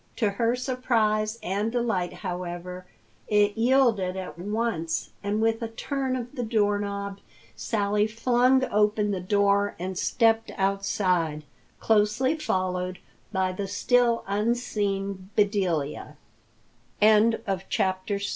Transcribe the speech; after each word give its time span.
To 0.15 0.31
her 0.31 0.55
surprise 0.55 1.37
and 1.43 1.71
delight, 1.71 2.11
however, 2.11 2.87
it 3.27 3.55
yielded 3.55 4.17
at 4.17 4.39
once, 4.39 5.11
and 5.21 5.39
with 5.43 5.61
a 5.61 5.67
turn 5.67 6.15
of 6.15 6.33
the 6.35 6.41
door 6.41 6.79
knob 6.79 7.19
Sally 7.55 8.07
flung 8.07 8.63
open 8.71 9.11
the 9.11 9.19
door 9.21 9.75
and 9.77 9.95
stepped 9.95 10.51
outside, 10.57 11.43
closely 11.79 12.35
followed 12.35 12.97
by 13.31 13.51
the 13.51 13.67
still 13.67 14.23
unseen 14.25 15.29
Bedelia. 15.35 16.17
CHAPTER 16.99 18.15
VII 18.17 18.25
D. 18.25 18.29